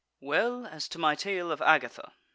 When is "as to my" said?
0.65-1.13